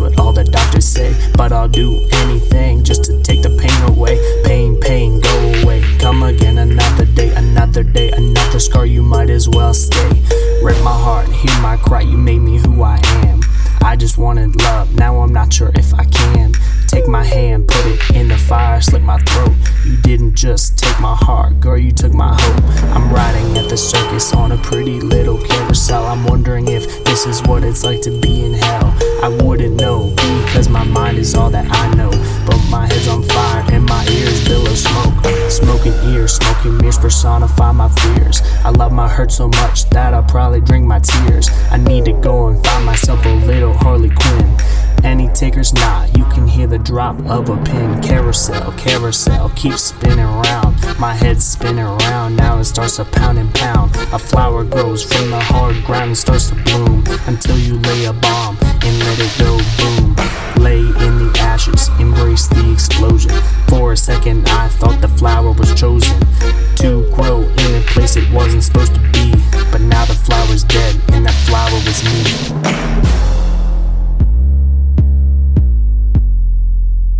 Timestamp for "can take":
16.04-17.08